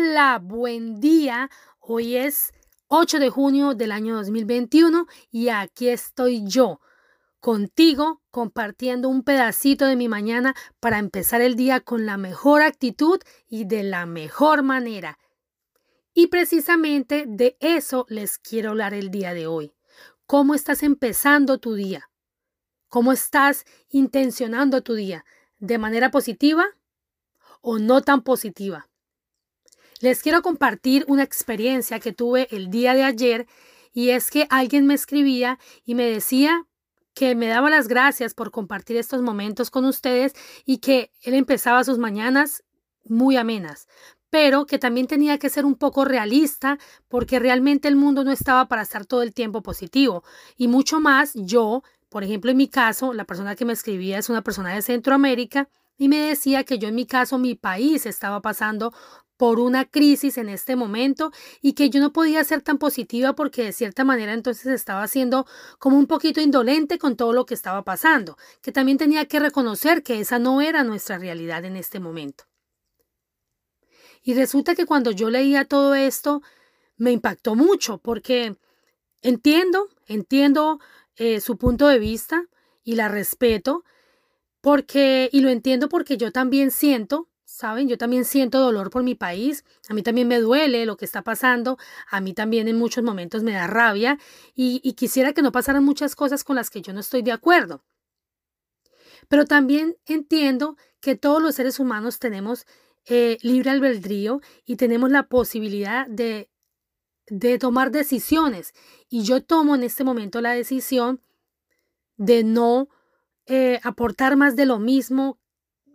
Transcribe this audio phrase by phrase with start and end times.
[0.00, 1.50] Hola, buen día.
[1.80, 2.52] Hoy es
[2.86, 6.80] 8 de junio del año 2021 y aquí estoy yo
[7.40, 13.18] contigo compartiendo un pedacito de mi mañana para empezar el día con la mejor actitud
[13.48, 15.18] y de la mejor manera.
[16.14, 19.74] Y precisamente de eso les quiero hablar el día de hoy.
[20.26, 22.08] ¿Cómo estás empezando tu día?
[22.88, 25.24] ¿Cómo estás intencionando tu día?
[25.58, 26.66] ¿De manera positiva
[27.62, 28.87] o no tan positiva?
[30.00, 33.48] Les quiero compartir una experiencia que tuve el día de ayer
[33.92, 36.66] y es que alguien me escribía y me decía
[37.14, 40.34] que me daba las gracias por compartir estos momentos con ustedes
[40.64, 42.62] y que él empezaba sus mañanas
[43.06, 43.88] muy amenas,
[44.30, 48.68] pero que también tenía que ser un poco realista porque realmente el mundo no estaba
[48.68, 50.22] para estar todo el tiempo positivo.
[50.56, 54.28] Y mucho más yo, por ejemplo en mi caso, la persona que me escribía es
[54.28, 58.40] una persona de Centroamérica y me decía que yo en mi caso mi país estaba
[58.40, 58.92] pasando
[59.38, 63.64] por una crisis en este momento y que yo no podía ser tan positiva porque
[63.64, 65.46] de cierta manera entonces estaba siendo
[65.78, 70.02] como un poquito indolente con todo lo que estaba pasando, que también tenía que reconocer
[70.02, 72.44] que esa no era nuestra realidad en este momento.
[74.22, 76.42] Y resulta que cuando yo leía todo esto
[76.96, 78.56] me impactó mucho porque
[79.22, 80.80] entiendo, entiendo
[81.14, 82.44] eh, su punto de vista
[82.82, 83.84] y la respeto
[84.60, 87.27] porque y lo entiendo porque yo también siento
[87.58, 87.88] ¿Saben?
[87.88, 91.22] Yo también siento dolor por mi país, a mí también me duele lo que está
[91.22, 91.76] pasando,
[92.08, 94.16] a mí también en muchos momentos me da rabia
[94.54, 97.82] y, quisiera que no pasaran muchas cosas con las que yo no estoy de acuerdo.
[99.26, 102.64] Pero también entiendo que todos los seres humanos tenemos
[103.06, 106.48] eh, libre albedrío y tenemos la posibilidad de,
[107.26, 108.72] de tomar decisiones.
[109.08, 111.24] Y yo tomo en este momento la decisión
[112.16, 112.88] de no
[113.46, 115.40] eh, aportar más de lo mismo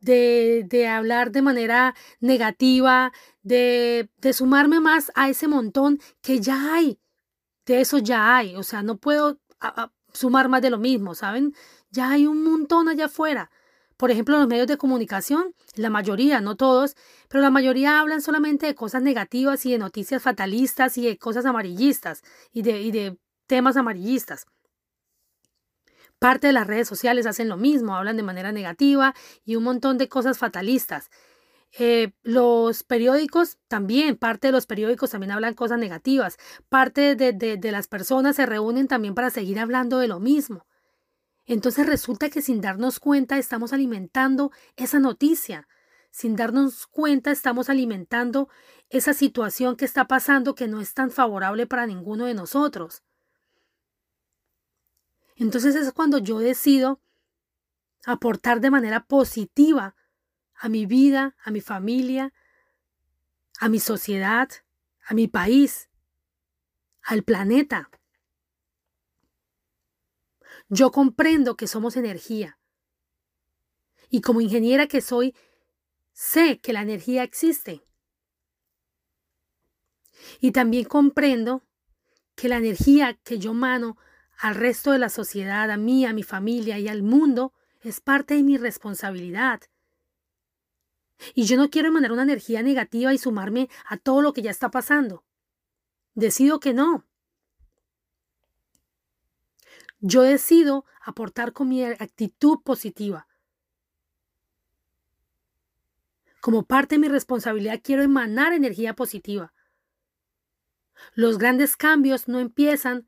[0.00, 6.74] de, de hablar de manera negativa, de, de sumarme más a ese montón que ya
[6.74, 6.98] hay.
[7.66, 8.56] De eso ya hay.
[8.56, 9.40] O sea, no puedo
[10.12, 11.54] sumar más de lo mismo, ¿saben?
[11.90, 13.50] Ya hay un montón allá afuera.
[13.96, 16.96] Por ejemplo, los medios de comunicación, la mayoría, no todos,
[17.28, 21.46] pero la mayoría hablan solamente de cosas negativas y de noticias fatalistas y de cosas
[21.46, 24.46] amarillistas y de, y de temas amarillistas.
[26.18, 29.14] Parte de las redes sociales hacen lo mismo, hablan de manera negativa
[29.44, 31.10] y un montón de cosas fatalistas.
[31.78, 36.36] Eh, los periódicos también, parte de los periódicos también hablan cosas negativas.
[36.68, 40.66] Parte de, de las personas se reúnen también para seguir hablando de lo mismo.
[41.46, 45.68] Entonces resulta que sin darnos cuenta estamos alimentando esa noticia.
[46.10, 48.48] Sin darnos cuenta estamos alimentando
[48.90, 53.02] esa situación que está pasando que no es tan favorable para ninguno de nosotros.
[55.38, 57.00] Entonces es cuando yo decido
[58.04, 59.94] aportar de manera positiva
[60.54, 62.34] a mi vida, a mi familia,
[63.60, 64.48] a mi sociedad,
[65.06, 65.88] a mi país,
[67.02, 67.88] al planeta.
[70.68, 72.58] Yo comprendo que somos energía.
[74.10, 75.36] Y como ingeniera que soy,
[76.12, 77.86] sé que la energía existe.
[80.40, 81.62] Y también comprendo
[82.34, 83.96] que la energía que yo mano
[84.38, 88.34] al resto de la sociedad, a mí, a mi familia y al mundo, es parte
[88.34, 89.62] de mi responsabilidad.
[91.34, 94.52] Y yo no quiero emanar una energía negativa y sumarme a todo lo que ya
[94.52, 95.24] está pasando.
[96.14, 97.04] Decido que no.
[100.00, 103.26] Yo decido aportar con mi actitud positiva.
[106.40, 109.52] Como parte de mi responsabilidad quiero emanar energía positiva.
[111.14, 113.07] Los grandes cambios no empiezan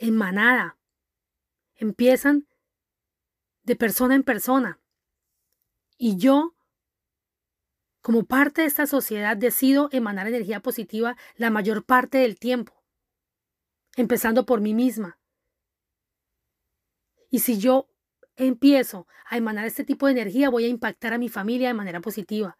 [0.00, 0.78] en manada.
[1.76, 2.48] Empiezan
[3.62, 4.80] de persona en persona.
[5.96, 6.56] Y yo,
[8.00, 12.82] como parte de esta sociedad, decido emanar energía positiva la mayor parte del tiempo,
[13.96, 15.18] empezando por mí misma.
[17.30, 17.90] Y si yo
[18.36, 22.00] empiezo a emanar este tipo de energía, voy a impactar a mi familia de manera
[22.00, 22.56] positiva.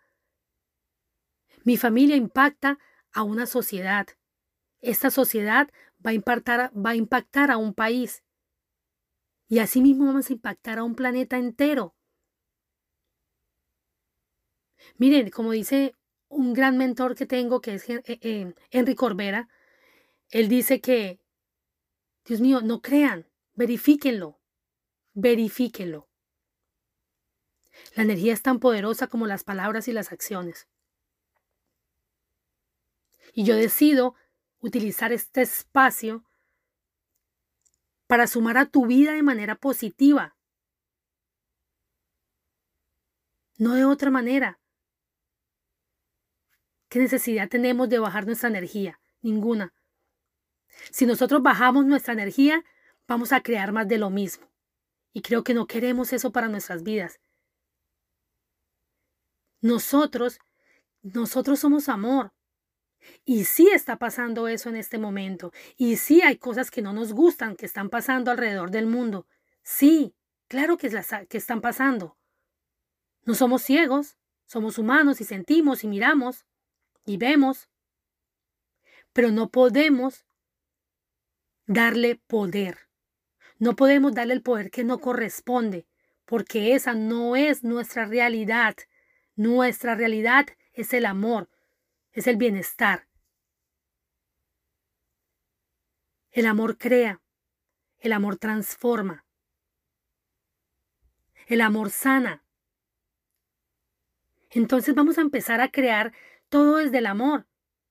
[1.65, 2.79] Mi familia impacta
[3.13, 4.07] a una sociedad.
[4.81, 5.71] Esta sociedad
[6.05, 8.23] va a impactar, a, un país.
[9.49, 11.94] Y asimismo vamos a impactar a un planeta entero.
[14.97, 15.94] Miren, como dice
[16.29, 19.49] un gran mentor que tengo, que es eh, eh, Henry Corbera,
[20.31, 21.20] él dice que,
[22.25, 24.41] Dios mío, no crean, verifíquenlo,
[25.12, 26.08] verifíquenlo.
[27.94, 30.69] La energía es tan poderosa como las palabras y las acciones.
[33.32, 34.14] Y yo decido
[34.61, 36.25] utilizar este espacio
[38.07, 40.37] para sumar a tu vida de manera positiva.
[43.57, 44.61] No de otra manera.
[46.89, 49.01] ¿Qué necesidad tenemos de bajar nuestra energía?
[49.23, 49.73] Ninguna.
[50.91, 52.65] Si nosotros bajamos nuestra energía,
[53.07, 54.51] vamos a crear más de lo mismo.
[55.12, 57.21] Y creo que no queremos eso para nuestras vidas.
[59.61, 60.39] Nosotros,
[61.03, 62.33] nosotros somos amor.
[63.25, 65.52] Y sí está pasando eso en este momento.
[65.76, 69.26] Y sí hay cosas que no nos gustan que están pasando alrededor del mundo.
[69.62, 70.14] Sí,
[70.49, 70.91] claro que,
[71.29, 72.17] que están pasando.
[73.25, 74.17] No somos ciegos,
[74.47, 76.47] somos humanos y sentimos y miramos
[77.05, 77.69] y vemos.
[79.12, 80.25] Pero no podemos
[81.67, 82.79] darle poder.
[83.58, 85.87] No podemos darle el poder que no corresponde,
[86.25, 88.75] porque esa no es nuestra realidad.
[89.37, 91.50] Nuestra realidad es el amor,
[92.12, 93.09] es el bienestar.
[96.31, 97.21] El amor crea,
[97.99, 99.27] el amor transforma,
[101.47, 102.45] el amor sana.
[104.51, 106.12] Entonces vamos a empezar a crear
[106.49, 107.47] todo desde el amor.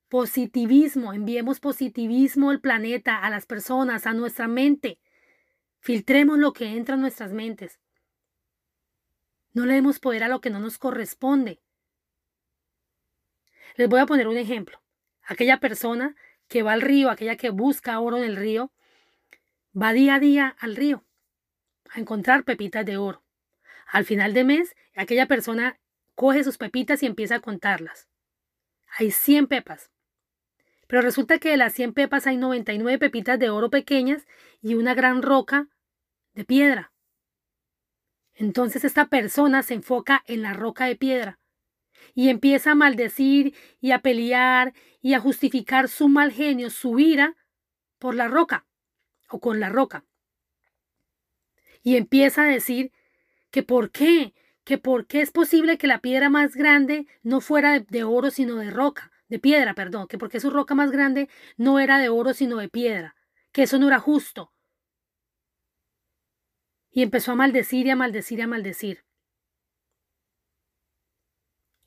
[0.10, 5.00] Positivismo, enviemos positivismo al planeta, a las personas, a nuestra mente.
[5.80, 7.80] Filtremos lo que entra en nuestras mentes.
[9.54, 11.62] No le demos poder a lo que no nos corresponde.
[13.80, 14.82] Les voy a poner un ejemplo.
[15.24, 16.14] Aquella persona
[16.50, 18.74] que va al río, aquella que busca oro en el río,
[19.74, 21.06] va día a día al río
[21.90, 23.24] a encontrar pepitas de oro.
[23.88, 25.80] Al final de mes, aquella persona
[26.14, 28.10] coge sus pepitas y empieza a contarlas.
[28.98, 29.92] Hay 100 pepas.
[30.88, 34.28] Pero resulta que de las 100 pepas hay 99 pepitas de oro pequeñas
[34.62, 35.70] y una gran roca
[36.34, 36.92] de piedra.
[38.34, 41.39] Entonces esta persona se enfoca en la roca de piedra
[42.14, 47.36] y empieza a maldecir y a pelear y a justificar su mal genio, su ira
[47.98, 48.66] por la roca
[49.30, 50.06] o con la roca.
[51.84, 52.92] Y empieza a decir
[53.52, 57.80] que por qué, que por qué es posible que la piedra más grande no fuera
[57.80, 61.80] de, oro sino de roca, de piedra, perdón, que porque su roca más grande no
[61.80, 63.16] era de oro sino de piedra,
[63.52, 64.52] que eso no era justo.
[66.92, 69.06] Y empezó a maldecir y a maldecir y a maldecir.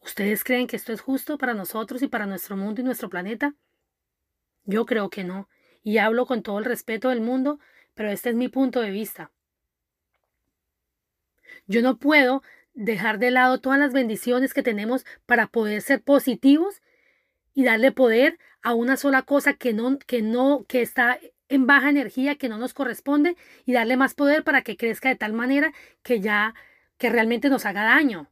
[0.04, 3.54] ¿Ustedes creen que esto es justo para nosotros y para nuestro mundo y nuestro planeta?
[4.64, 5.48] Yo creo que no,
[5.82, 7.60] y hablo con todo el respeto del mundo,
[7.94, 9.30] pero este es mi punto de vista.
[11.66, 12.42] Yo no puedo
[12.74, 16.82] dejar de lado todas las bendiciones que tenemos para poder ser positivos
[17.54, 21.90] y darle poder a una sola cosa que no, que no, que está en baja
[21.90, 25.72] energía, que no nos corresponde, y darle más poder para que crezca de tal manera
[26.02, 26.54] que ya,
[26.96, 28.28] que realmente nos haga daño.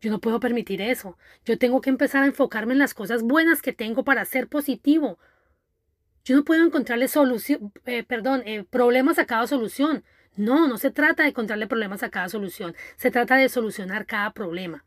[0.00, 1.18] Yo no puedo permitir eso.
[1.44, 5.18] Yo tengo que empezar a enfocarme en las cosas buenas que tengo para ser positivo.
[6.24, 10.04] Yo no puedo encontrarle solución, eh, perdón, eh, problemas a cada solución.
[10.36, 12.76] No, no se trata de encontrarle problemas a cada solución.
[12.96, 14.84] Se trata de solucionar cada problema.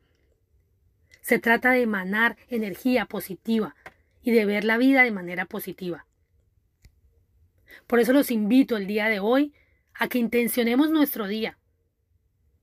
[1.22, 3.76] Se trata de emanar energía positiva
[4.22, 6.06] y de ver la vida de manera positiva.
[7.86, 9.54] Por eso los invito el día de hoy
[9.94, 11.58] a que intencionemos nuestro día,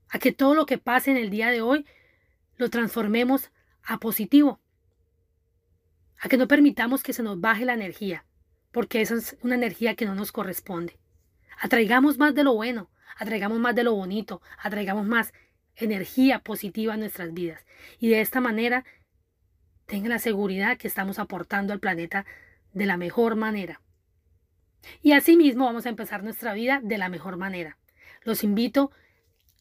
[0.08, 1.86] a que todo lo que pase en el día de hoy
[2.58, 3.50] lo transformemos
[3.82, 4.60] a positivo,
[6.20, 8.26] a que no permitamos que se nos baje la energía,
[8.72, 10.98] porque esa es una energía que no nos corresponde.
[11.60, 15.32] Atraigamos más de lo bueno, atraigamos más de lo bonito, atraigamos más
[15.76, 17.64] energía positiva en nuestras vidas.
[17.98, 18.84] Y de esta manera,
[19.86, 22.26] tengan la seguridad que estamos aportando al planeta
[22.72, 23.80] de la mejor manera.
[25.02, 27.78] Y asimismo vamos a empezar nuestra vida de la mejor manera.
[28.22, 28.90] Los invito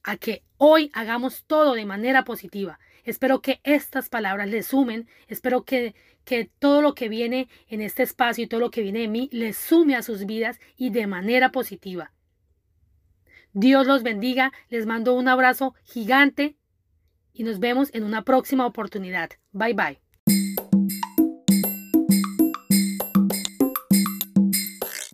[0.03, 2.79] a que hoy hagamos todo de manera positiva.
[3.07, 5.95] Espero que estas palabras les sumen, espero que,
[6.25, 9.29] que todo lo que viene en este espacio y todo lo que viene de mí
[9.31, 12.11] les sume a sus vidas y de manera positiva.
[13.53, 16.57] Dios los bendiga, les mando un abrazo gigante
[17.31, 19.29] y nos vemos en una próxima oportunidad.
[19.53, 20.06] Bye bye.